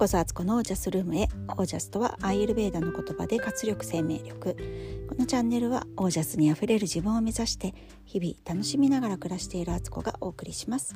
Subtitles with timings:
[0.00, 1.28] こそアツコのオージャスルームへ。
[1.48, 4.56] オージャスとはアイエルベーダの言葉で活力生命力。
[5.06, 7.74] このチャンネルはオージャスにあふれる自分を目指して
[8.06, 10.94] 日々楽しみながら暮らしているアツコがお送りします。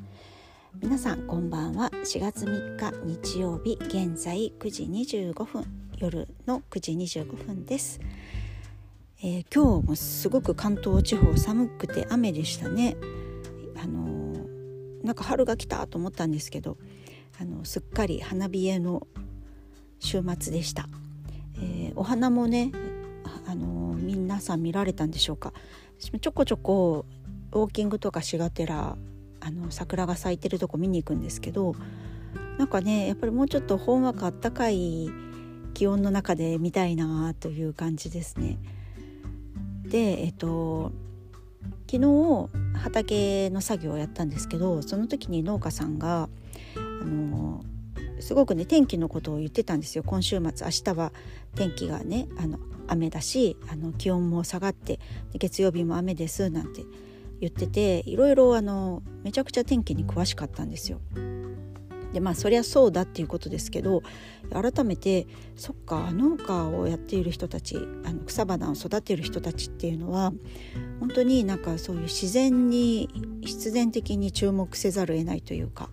[0.80, 1.90] 皆さんこんばんは。
[1.90, 5.66] 4月3日日曜日現在9時25分。
[5.98, 8.00] 夜の9時25分です。
[9.22, 12.96] えー、今日もすごく関東地方寒くて雨でしたね。
[13.76, 16.78] あのー、なんか春が来たと思ったんですけど
[17.40, 19.06] あのすっかり花冷えの
[19.98, 20.88] 週末でした、
[21.56, 22.70] えー、お花もね
[23.46, 25.52] あの皆さん見られたんでしょうか
[25.98, 27.06] 私もちょこちょこ
[27.52, 28.96] ウォーキングとかしがてら
[29.40, 31.74] あの桜が咲いてるとこ見に行くんですけど
[32.58, 35.10] なんかねやっぱりもうちょっとほんわかあったかい
[35.74, 38.58] 気温の中で見たいなという感じですね。
[39.82, 40.92] でえっと
[41.90, 46.28] 昨日畑の作業をやったんですけどその時に農家さんが
[47.04, 47.64] あの
[48.20, 51.12] すごくね天気のことを言ってたんですよ今週末明日は
[51.54, 54.98] 天気がねあの雨だしあの気温も下がって
[55.34, 56.84] 月曜日も雨ですなんて
[57.40, 61.00] 言ってていろいろあのめちゃくちゃ天気に詳しかったんですよ。
[62.12, 64.02] でまあそりゃそうだっていうことですけど
[64.52, 65.26] 改めて
[65.56, 70.32] そっか農家をやっている人たちあの草花を育てる人たちっていうのは
[71.00, 73.10] 本当になんかそういう自然に
[73.42, 75.90] 必然的に注目せざるを得ないというか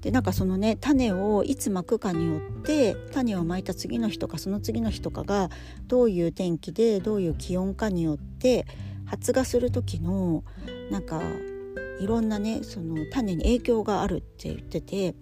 [0.00, 5.50] でなんかそのね種をいつまくかによって種をまいた次の日とかその次の日とかが
[5.86, 8.66] どういう天気でどういう気温かによって
[9.06, 10.44] 発芽する時の
[10.90, 11.20] なんか
[12.00, 15.14] いろんなねその種に影響があるって言ってて、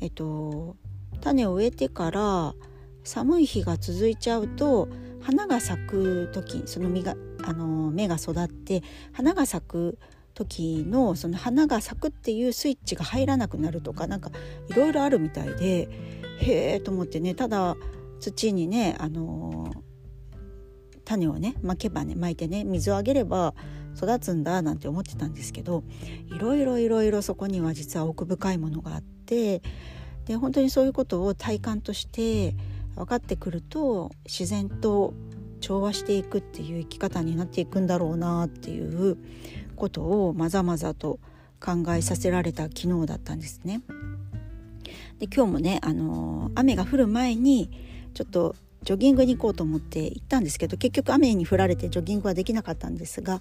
[0.00, 0.76] えっと、
[1.20, 2.54] 種を植えてから
[3.02, 4.88] 寒い日が続いちゃうと
[5.20, 9.98] 花が咲く時その実があの芽が育って花が咲く時
[10.34, 14.30] 時のその花が咲くっていうスイッチが入らなくなるとかなんか
[14.68, 15.88] いろいろあるみたいで
[16.38, 17.76] へえと思ってねただ
[18.20, 19.70] 土にねあの
[21.04, 23.54] 種をねまけばねまいてね水をあげれば
[23.96, 25.84] 育つんだなんて思ってたんですけど
[26.34, 29.62] いろいろいろいろそこには実は奥深いものがあって
[30.26, 32.54] で本当にそういうことを体感として
[32.94, 35.14] 分かってくると自然と
[35.60, 39.16] 調和していくっていう生き方になっていくんだろうなっていう
[39.82, 41.18] ことをまざまざと
[41.60, 43.82] 考えさせられた昨日だったんですね。
[45.18, 47.68] で今日もね、あのー、雨が降る前に
[48.14, 48.54] ちょっと
[48.84, 53.40] ジョギングに行こうと思って行ったんですけど結局雨に降られてジョギングはできなかったんですが、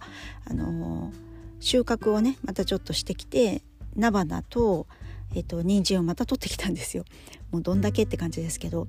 [0.50, 1.14] あのー、
[1.60, 3.62] 収穫をねまたちょっとしてきて
[3.96, 4.88] 菜花と,、
[5.36, 7.06] えーと、人参をまた取ってきたんですよ。
[7.52, 8.88] もうどんだけって感じですけど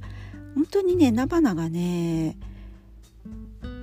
[0.55, 2.39] 本当にね菜花がね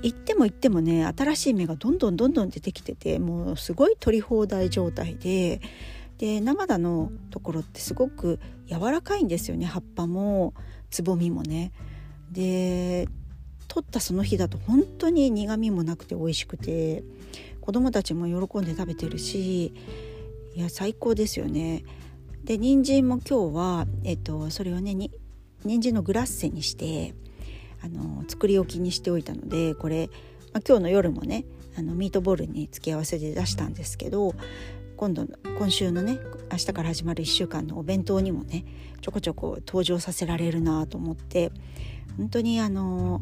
[0.01, 5.61] 行っても行ってもね新しい芽がどんどんどんどん出てきててもうすごい取り放題状態で
[6.17, 10.53] で生田のところってすごく柔らかいんですよね葉っぱも
[10.89, 11.71] つぼみもね。
[12.31, 13.07] で
[13.67, 17.03] 取ったその日だと本当に苦みもなくて美味しくて
[17.61, 19.73] 子供たちも喜んで食べてるし
[20.55, 21.83] いや最高ですよね。
[22.43, 25.11] で人参も今日は、えっと、それをねに
[25.63, 27.13] 人参のグラッセにして
[27.83, 30.09] あの作り置きにしておいたのでこれ、
[30.53, 31.45] まあ、今日の夜もね
[31.77, 34.33] あのミートボールに付け合わせで出したんですけど
[34.97, 35.25] 今度
[35.57, 36.19] 今週のね
[36.51, 38.65] 明日から始まる1週間のお弁当にもね
[39.01, 41.51] ちょこちょこ登場させられるなと思って
[42.17, 43.21] 本当にあの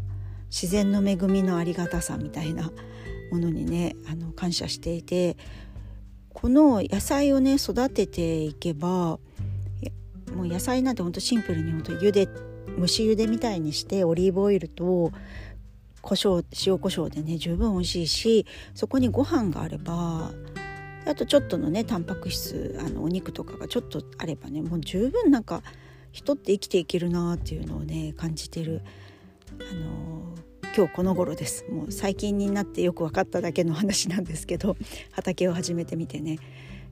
[0.50, 2.72] 自然の恵みのありがたさみたいな
[3.31, 5.38] ものにねあの感謝していて
[6.34, 9.19] この野菜をね育てていけば
[10.35, 12.47] もう野菜なんてほんとシンプルにほんと茹でて
[12.78, 15.12] 蒸し茹でみたいにしてオリーブオイルと
[16.02, 20.32] 胡椒塩コショウでね十分美味しいしそこにご飯があれば
[21.06, 25.64] あとちょっとのねタンパク質あのお肉とかがちょっとあればねもう十分なんか
[26.12, 28.82] 人って生きていけるなっていうのをね感じてる、
[29.59, 31.66] あのー、今日この頃です。
[31.70, 34.78] もう最近になってよく分かっただけの話なんですけど
[35.12, 36.40] 畑を始めてみてね。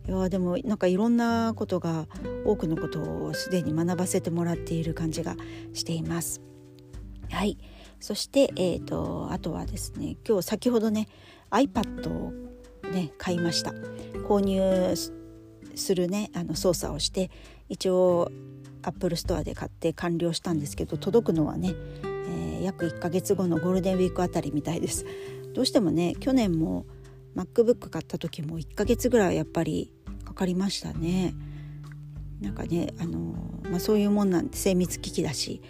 [0.08, 2.08] いやでもなんかいろんなことが
[2.46, 5.36] 多くのことをすでに学ばせてもらっている感じが
[5.74, 6.42] しています。
[7.32, 7.58] はい。
[8.00, 11.08] そして、えーと、あとはですね今日先ほどね
[11.50, 12.34] iPad を
[12.92, 13.74] ね買いました。
[14.28, 14.96] 購入
[15.76, 17.32] するねあの操作をして
[17.68, 18.32] 一応
[18.84, 21.74] Apple Store で買って完了したんですけど届くのはね、
[22.04, 25.06] えー、約1ヶ月後のゴールデンウィークあたりみたいです。
[25.56, 26.86] どうしてもね去年も
[27.36, 29.92] MacBook 買った時も1ヶ月ぐらいやっぱり
[30.36, 31.34] かかりましたね。
[32.42, 33.36] なんかねあの、
[33.72, 35.62] まあ、そういうもんなんで精密機器だし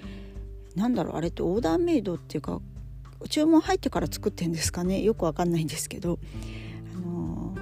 [0.75, 2.59] なんだろうあれってオーダーメイドっていうか
[3.29, 6.17] 注文入ってから作ってんですかねよくわかんないんですけど、
[6.95, 7.61] あのま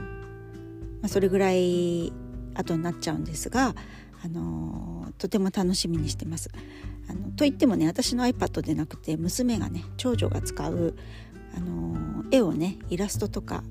[1.04, 2.14] あ、それぐらい
[2.54, 3.76] 後になっちゃうんですが、
[4.24, 6.50] あのとても楽しみにしてます。
[7.10, 10.96] あのといってもね私の iPad でなくて娘がね長女が使う、
[11.56, 13.64] あの絵をねイラストとか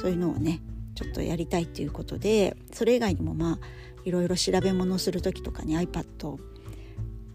[0.00, 0.60] そういうのをね
[0.98, 3.58] ちょっとやりたいっていうことでそれ以外にもまあ
[4.04, 6.36] いろいろ調べ物する時とかに iPad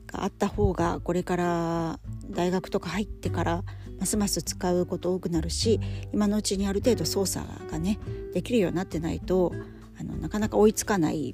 [0.08, 2.00] があった方がこれから
[2.30, 3.64] 大学とか入ってから
[4.02, 5.80] ますます使うこと多くなるし
[6.12, 8.00] 今のうちにある程度操作がね
[8.34, 9.54] できるようになってないと
[9.98, 11.34] あのなかなか追いつかない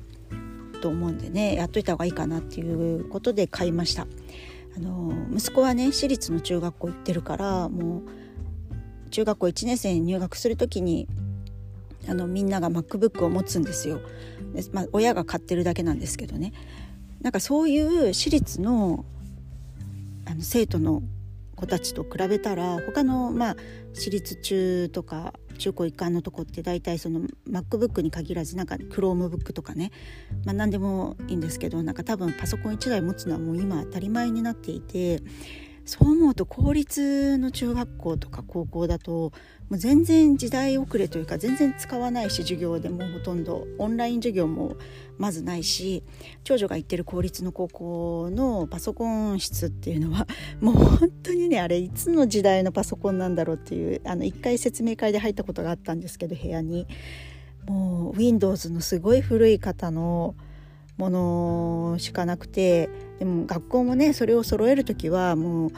[0.84, 4.06] と思うんでねやっといた方がいいかなっていうことで買いました。
[4.78, 8.04] あの息子はね私立の中学校行ってるからも
[9.08, 11.08] う中学校1年生に入学する時に
[12.08, 14.02] あのみんなが MacBook を持つんですよ。
[14.54, 16.54] でまあ、親が買ってるだけなんですけどね
[17.22, 19.06] なんかそういう私立の
[20.26, 21.04] あの生徒の
[21.56, 23.56] 子たちと比べたら他のまあ
[23.94, 29.92] 私立中とか中高一貫のとこって大体その MacBook に限らずなんか Chromebook とかね、
[30.46, 35.22] まあ、何でもいいんですけどなんか多分パソコン1台持つのはもう今当たり前になっていて
[35.90, 39.32] そう思うと公立の中学校とか高校だとも
[39.72, 44.76] う全然時代遅れというか全然使わないし授業でもほとんどオンライン授業も
[45.18, 46.04] まずないし
[46.44, 50.28] 長女が行ってる公立の高校のパソコン室っていうのは
[50.62, 56.86] もう本当にねあれいつの時代のパソコンなんだろうっていうあの一回説明会で入ったことがあったんですけど部屋に。
[57.68, 60.34] もう Windows のすごい古い方の
[61.00, 65.72] ものしかなくてでも学校もねそれを揃える時はもう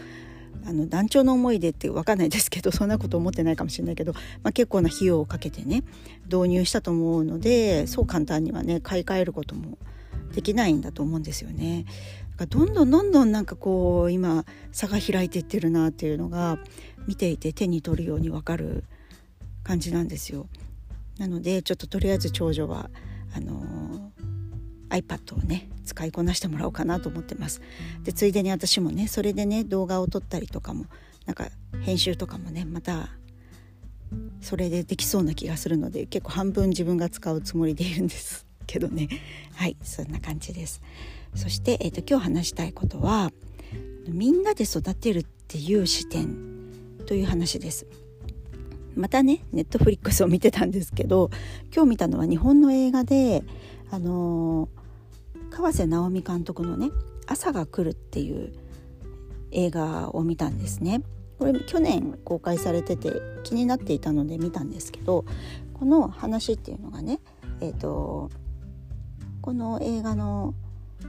[0.66, 4.14] あの団長の思い出って分かんないですけど そんなこと思ってないかもしれないけど、
[4.44, 5.84] まあ、結構な費用をかけてね
[6.26, 9.78] 導入したと思うのでそう簡単にはね買い替えることも
[10.34, 11.86] できないんだと思うんですよね。
[12.38, 16.58] だからどんどんどんどんなんかこう今差が開いていってるなっていうのが
[17.08, 18.86] 見ていて手に取るように分かる
[19.64, 20.48] 感じなんですよ。
[21.20, 22.90] なのでちょっととりあえず長女は
[23.36, 24.12] あの
[24.92, 27.62] iPad をね使いこなしてもらおうかなと思ってます。
[28.04, 30.86] でついでに私もねそれでね動画を撮ったりとかも
[31.26, 31.48] なんか
[31.82, 33.10] 編集とかもねまた
[34.42, 39.08] それでできそうな気がするので結構半分自分が使うつもりでいるんですけどね。
[39.56, 40.82] はいそんな感じです。
[41.36, 43.32] そして、えーと、今日話したいことは
[44.10, 46.36] みんなで育てるっていう視点
[47.06, 47.86] という話です。
[48.96, 51.30] またねネットフリックスを見てたんですけど
[51.74, 53.42] 今日見たのは日本の映画で
[53.90, 54.81] あのー
[55.52, 56.90] 川瀬直美監督のね
[57.28, 58.54] 「朝が来る」っていう
[59.52, 61.04] 映画を見たんですね。
[61.38, 65.26] これ去年公開されてて気になっていたので見たんですけど
[65.74, 67.20] この話っていうのがね、
[67.62, 68.30] えーと、
[69.42, 70.54] この映画の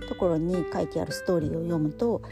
[0.09, 2.23] ところに書いてあるストーリーを読むと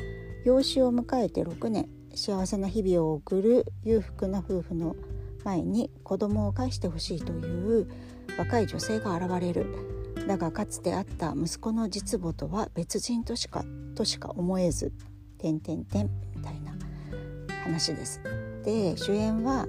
[0.46, 4.96] 養子を迎えて6年幸せな日々を送る裕福な夫婦の
[5.44, 7.86] 前に子供を返してほしいという
[8.38, 13.64] 若い女性が現れるだがかつてあった息子の実母とは別人としか
[13.94, 14.92] としか思えず
[15.38, 16.72] 点点点みたいな
[17.64, 18.20] 話です。
[18.64, 19.66] で主演は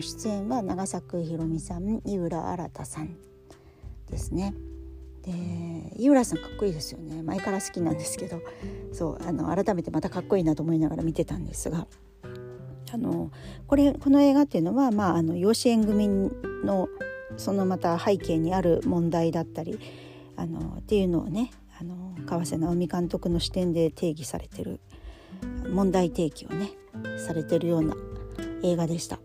[0.00, 3.16] 出演は長作ひろみさん井浦新さん
[4.10, 4.54] ですね。
[5.22, 5.32] で
[5.96, 8.40] 井浦さんかっこいいですよね前から好きなんですけど
[8.92, 11.86] そうあの改めてまたかっこいいなと思いながら見てたんですが
[12.92, 13.30] あの
[13.66, 16.08] これこの映画っていうのは、まあ、あの養子縁組
[16.64, 16.88] の
[17.36, 19.78] そのまた背景にある問題だったり
[20.36, 24.80] あのっていうのをねあの川瀬直美監督の視点で定義されてる
[25.70, 26.70] 問題提起をね
[27.18, 27.96] されてるような
[28.62, 29.18] 映画でした。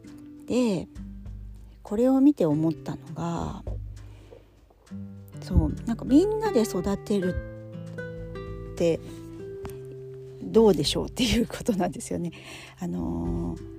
[0.48, 0.88] で
[1.84, 3.64] これを見て思ったのが
[5.42, 7.36] そうなんかみんなで育てる
[8.74, 9.00] って
[10.44, 12.32] どうでしょうっていうことなんですよね。
[12.80, 13.77] あのー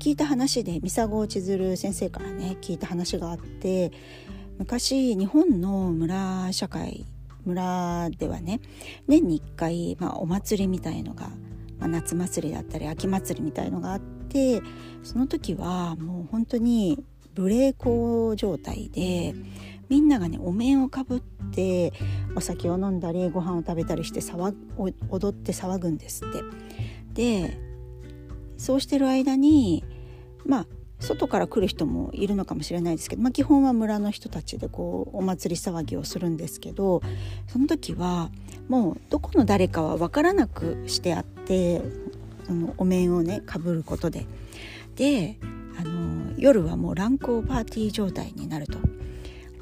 [0.00, 3.92] 聞いた話で三佐郷千鶴先生からね聞いた話があって
[4.58, 7.04] 昔日本の村社会
[7.44, 8.62] 村ではね
[9.06, 11.28] 年に1回、まあ、お祭りみたいのが、
[11.78, 14.62] まあ、夏祭りだったり秋祭りみたいのがあって
[15.02, 17.04] その時はもう本当に
[17.36, 19.34] 無礼講状態で
[19.90, 21.20] みんながねお面をかぶっ
[21.52, 21.92] て
[22.34, 24.54] お酒を飲んだりご飯を食べたりして騒
[25.10, 26.42] 踊って騒ぐんですって。
[27.12, 27.70] で
[28.60, 29.84] そうしてる間に
[30.46, 30.66] まあ
[31.00, 37.00] 外から来る人もいるのかもしれないですけど、まあ、基本は村の人たちでこうお祭り騒ぎをするんですけど
[37.48, 38.30] その時は
[38.68, 41.80] もうどこの誰かは分からなくしてあって
[42.46, 44.26] そのお面をねかぶることで
[44.96, 45.38] で
[45.78, 48.78] あの夜はもう乱交パーティー状態になると。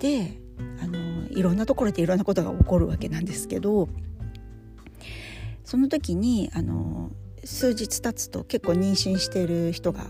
[0.00, 0.38] で
[0.80, 3.88] あのいろんなところでいろんなことが起こるわけなんですけど
[5.64, 7.10] その時にあの
[7.44, 10.06] 数日経つと結構妊娠している人が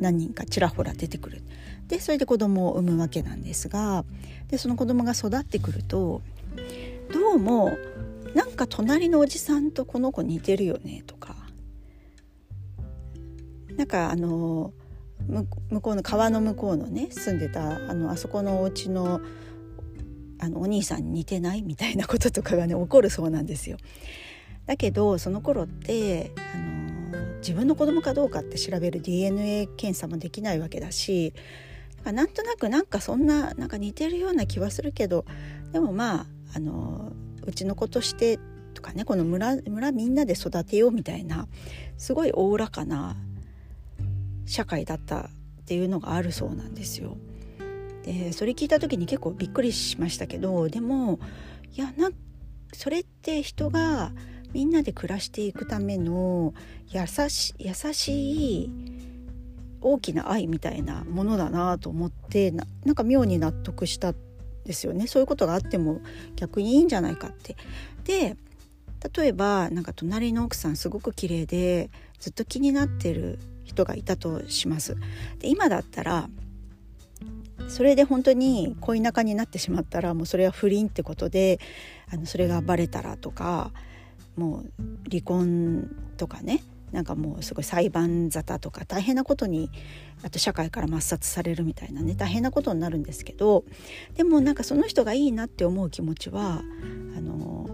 [0.00, 1.42] 何人かちらほら出てくる
[1.88, 4.04] でそれで子供を産むわけなんですが
[4.48, 6.22] でその子供が育ってくると
[7.12, 7.76] どうも
[8.34, 11.34] なんか隣のおじさんとこの子似てるよねとか
[13.76, 14.72] なんかあの
[15.26, 15.46] 向
[15.80, 19.20] こうの川の向こうのね住んでたあのあそこのお家の
[20.40, 21.62] あのお兄さんに似てない？
[21.62, 23.76] みたいなこととかがね起こるそうなんですよ。
[24.66, 26.87] だけどその頃ってあの
[27.38, 31.34] 自分の子供かどうかって調べる DNA 検査もできないわけだし
[32.04, 35.24] なんとなくなんかそんななんか似てるような気はするけど
[35.72, 37.12] でもまああの
[37.44, 38.38] うちの子として
[38.74, 41.48] とかねこの村村みんなで育てようみたいな
[41.96, 43.16] すごいおおらかな
[44.46, 45.30] 社会だったっ
[45.66, 47.16] ていうのがあるそうなんですよ。
[48.04, 51.18] でそれ聞いた時に結構びっくりしましたけどでも
[51.74, 52.10] いやな
[52.72, 54.12] それって人が
[54.52, 56.54] みんなで暮らしていくための
[56.88, 58.70] 優し優しい
[59.80, 64.14] 大きな愛みたいなものだなと思ってななんか妙に納得したん
[64.64, 66.00] ですよねそういうことがあっても
[66.36, 67.56] 逆にいいんじゃないかって。
[68.04, 68.36] で
[69.16, 71.88] 例えばなんか隣の奥さんすごく綺麗で
[72.18, 74.96] ずっと気になってる人がいたとします。
[75.38, 76.28] で今だったら
[77.68, 81.60] それで本当に恋仲になってしまったらもうそれは不倫ってことで
[82.10, 83.72] あのそれがバレたらとか
[84.38, 89.70] もう離婚とかねなんかもうすごい裁判沙汰とか大変なことに
[90.22, 93.64] あと社会から抹殺されるみたいなね大変なことになるんですけど
[94.16, 96.62] でもなんかその人がいいなって思う気持ちは
[97.16, 97.68] あの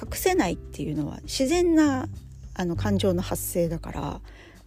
[0.00, 2.08] 隠せないっていうのは自然な
[2.54, 4.20] あの感情の発生だから、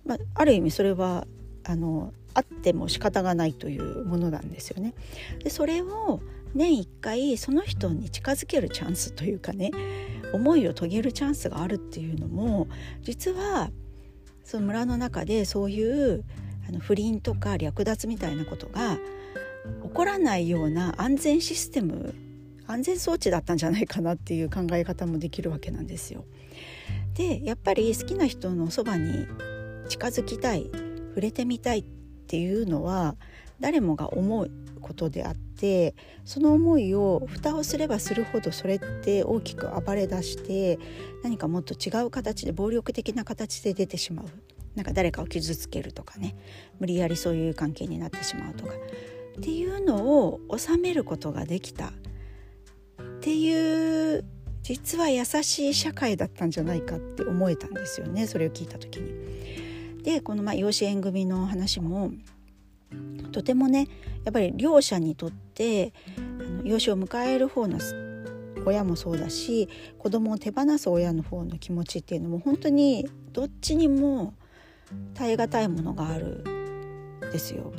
[0.06, 1.28] まあ、ある意味それは
[1.64, 4.94] あのあっても仕方がないというものなんですよね。
[5.44, 6.22] でそれを
[6.54, 9.72] 年1回その人に近づけるチャンスというかね
[10.34, 12.68] 思いを遂げるチャンスがあるっていうのも
[13.04, 13.70] 実は
[14.44, 16.24] その村の中でそういう
[16.68, 18.98] あの不倫とか略奪みたいなことが
[19.84, 22.14] 起こらないような安全システム
[22.66, 26.26] 安全装置だったんじゃないかなっていう考え方もできるわけなんですよ。
[27.14, 29.26] でやっぱり好きな人のそばに
[29.88, 30.70] 近づきたい
[31.10, 31.84] 触れてみたいっ
[32.28, 33.16] ていうのは
[33.60, 35.47] 誰もが思うことであって
[36.26, 40.78] その思いを蓋をすればするほどそれって大きく暴れ出して
[41.24, 44.26] 何かもっと違う形で暴力的な形で出てしまう。
[44.76, 46.36] なんか誰かを傷つけるとかね。
[46.80, 48.74] 無理やりそういう関係になってしまうとか。
[49.38, 51.88] っていうのを収めることができた。
[51.88, 51.92] っ
[53.22, 54.24] ていう
[54.62, 58.28] 実は優しい社会だったんじゃないかって思えたんですよね。
[58.28, 60.04] それを聞いた時に。
[60.04, 62.12] でこのまあ養子縁組の話も
[63.28, 63.88] とてもね
[64.24, 65.94] やっぱり両者にとって
[66.64, 67.80] 養子を迎える方の
[68.66, 74.34] 親もそうだし子供を手放す親の方の気持ちっていうのも本当にどっちにも
[75.14, 77.74] 耐え難いものがあるんですよ。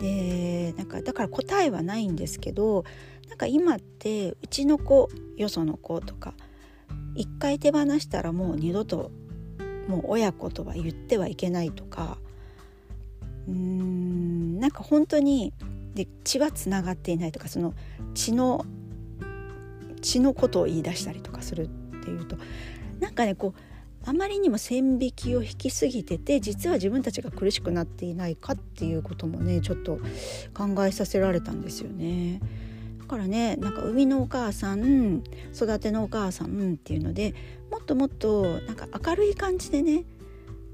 [0.00, 2.84] でなんかだから答えはないんですけど
[3.28, 6.32] なんか今ってうちの子よその子とか
[7.14, 9.10] 一回手放したらもう二度と
[9.88, 12.16] もう親子とは言ってはいけないとか
[13.46, 13.79] うん
[14.60, 15.52] なんか本当に
[15.94, 17.74] で血はつながっていないとかその
[18.14, 18.64] 血の
[20.00, 21.68] 血のことを言い出したりとかするっ
[22.02, 22.36] ていうと
[23.00, 23.60] なんかねこう
[24.06, 29.98] あまりにも線引きを引きすぎてて実は自分たちが苦しくなっていないかっていうこともねちょっと
[30.54, 32.40] 考えさせられたんですよね。
[32.98, 35.22] だからねなんか生みのお母さん
[35.54, 37.34] 育てのお母さんっていうので
[37.70, 40.04] もっともっとなんか明るい感じでね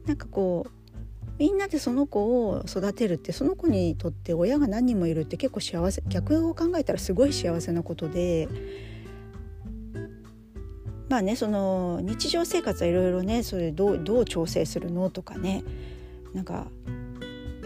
[0.05, 0.71] なんかこう
[1.39, 8.49] みんなでその子を育てるってその子にとって親が何人もいるって結構幸せ逆を考えたらすごい幸せなことで
[11.09, 15.63] まあねその日常生活はいろいろねそれどうどう調整するのとかね
[16.33, 16.69] なんか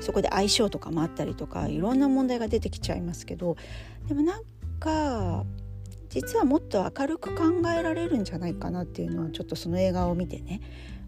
[0.01, 3.57] そこで相性とかもあったりとかいろんな問題が出てきちゃいますけど
[4.09, 4.43] でもなん
[4.79, 5.45] か
[6.09, 10.61] 実はもっと明るく考えられるんじゃないかなっていうのをちょっとその映画を見てね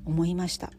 [0.04, 0.72] 思いました。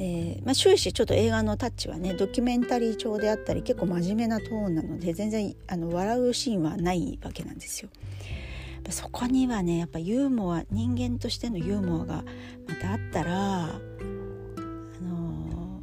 [0.00, 7.90] で、まあ、終始ちょっと映画のタッチはねドキュメンタリー調であったり結構真面目なトーンなので全然あの笑うシーンはないわけなんですよ。
[8.88, 12.24] そこにはねやっぱユーモア人間としてのユーモアが
[12.66, 13.80] またあったらあ
[15.02, 15.82] の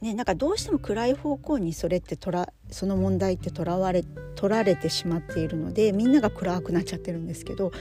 [0.00, 4.04] ね、なんかどうしても暗い方向にそれってとらその問題ってとらわれ
[4.36, 7.72] 取られてしまっているのでみんなが暗くなっちゃってるんですけど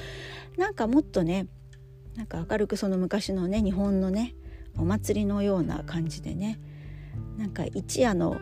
[0.57, 1.47] なんかもっとね
[2.15, 4.35] なんか明るくその昔のね日本のね
[4.77, 6.59] お祭りのような感じでね。
[7.37, 8.39] なんか一夜の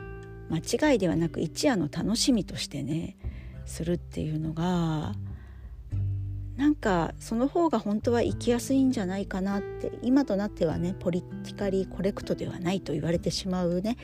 [0.49, 3.17] 間違いではなく一夜の楽しみとしてね
[3.65, 5.13] するっていうのが
[6.57, 13.97] なんかその方が本当は生きやすいんじゃないかなって今となってはねポリティカリーコレクトではないと言われてしまうね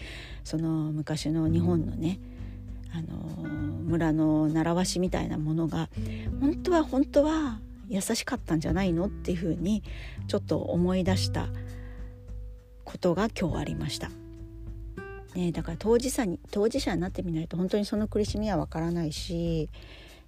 [0.44, 2.20] その昔の日本のね
[2.94, 3.18] あの
[3.86, 5.90] 村の習わしみたいなものが
[6.40, 9.84] 本当は本当は優しかったんじゃないのっていうふうに
[10.28, 11.48] ちょっと思い出した
[12.88, 14.10] ことが今日ありました。
[15.36, 19.70] ね、だから当事者に当事者になってみないと本当にその苦しみはわからないし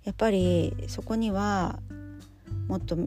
[0.04, 1.80] やっぱりそこには
[2.68, 2.98] もっと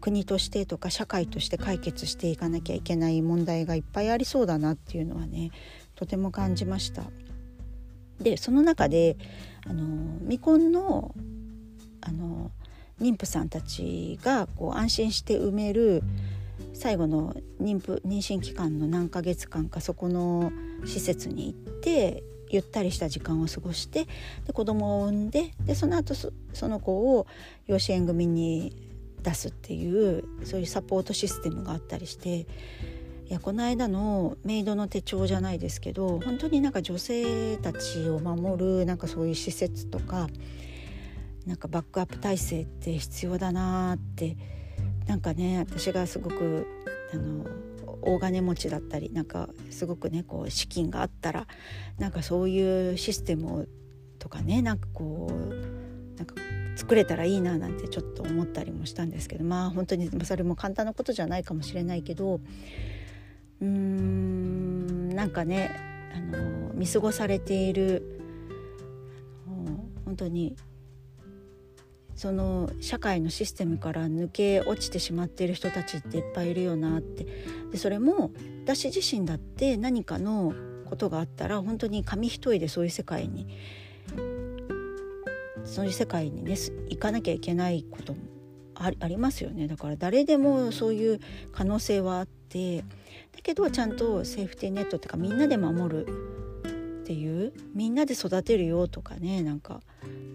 [0.00, 5.52] 国としてとか社会として解決していかなきゃいけない問題がいっぱいありそうだなっていうのはね
[5.94, 7.04] とても感じました。
[8.20, 9.16] でその中で
[9.64, 11.14] あの未婚の
[12.00, 12.50] あの
[13.00, 16.02] 妊婦さんたちがこう安心して産める
[16.72, 20.52] 最後の妊婦妊娠期間の何ヶ月間かそこの
[20.84, 24.06] 施設に行ってゆったりした時間を過ごして
[24.46, 26.32] で子供を産んででその後そ
[26.68, 27.26] の子を
[27.66, 28.74] 養子縁組に
[29.22, 32.46] 出すっていうそういうサポートシステムがあったりして
[33.28, 40.28] いやこの間のメイドの手帳じゃないですけど本当になんか女性たちを守るなんかそういう施設とか
[41.44, 44.36] なんかバックアップ体制って必要だなって
[45.08, 46.66] なんかね私がすごく
[47.12, 47.46] あの
[48.02, 51.46] 大金持ちだったりなんかすごくねこう資金があったら
[51.98, 53.68] なんかそういうシステム
[54.18, 56.34] とかねなんかこうなんか
[56.76, 62.40] 作れたらいいななんてちょっと思ったりもしたんですけどまあ本当にそれも簡単なことじゃないかもしれないけど
[63.60, 65.74] うーんなんかね
[66.14, 68.20] あの見過ごされている
[70.04, 70.54] 本当に
[72.18, 77.24] その社会のシステムから抜け落ちてしまっている人たちっていっぱいいるよなって。
[77.70, 78.32] でそれも
[78.64, 80.52] 私自身だって何かの
[80.84, 83.46] ことがあったら本当に紙一重でそういう世界に
[85.64, 86.56] そういう世界にね
[86.88, 88.18] 行かなきゃいけないことも
[88.74, 89.68] ありますよね。
[89.68, 91.20] だから誰でもそういう
[91.52, 92.78] 可能性はあって。
[92.78, 92.84] だ
[93.44, 96.06] けどちゃんとセーフティーネットっていうかみんなで守る
[97.02, 99.80] っていうみんなで育てるよとかねなんか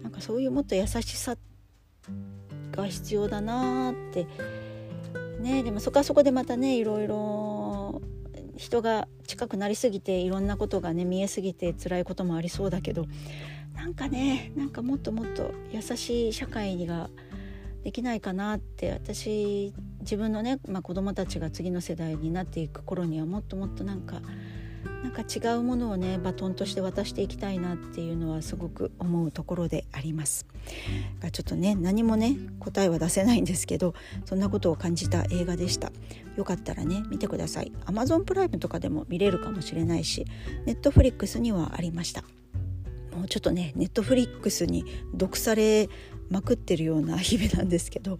[0.02, 1.38] なんかそういうもっと優しさっ
[2.72, 4.26] が必要だなって。
[5.44, 8.00] ねでもそこはそこでまたねいろいろ
[8.56, 13.06] 人が近くなりすぎていろんなことがね見えすぎて辛いこともありそうだけど
[13.74, 17.10] なんかねなんかもっともっと優しい社会が
[17.82, 24.22] できないかなって私自分のね、まあ、子供たちが次の世代になっていく頃にはもっともっとなんか
[25.04, 30.46] なんか違うものをねバトンとして渡していきたいなっていうのはすごく思うところであります。
[31.20, 33.92] がちょっとね何もね答えは出せないんですけど
[34.24, 35.92] そんなことを感じた映画でした。
[36.36, 37.72] よかったらね見てください。
[37.84, 40.24] Amazon プライムとかでも見れるかもしれないし
[40.66, 42.24] Netflix にはありました。
[43.14, 45.90] もうちょっとねネットフリックスに毒され
[46.30, 48.18] まくってるような日々なんですけど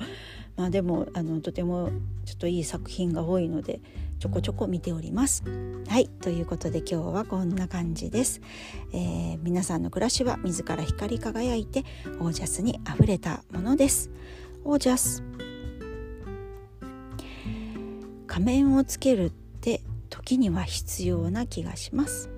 [0.57, 1.90] まあでもあのとても
[2.27, 3.81] ちょっといい作品が多いので
[4.18, 5.44] ちょこちょこ見ております。
[5.88, 8.40] はいということで今日はこんな感じです。
[8.92, 11.85] えー、皆さんの暮らしは自ら光り輝いて
[12.20, 14.11] オージャスにあふれたものです。
[14.64, 15.22] オージャス
[18.27, 22.31] 仮面をつけるって時には必要な気がします。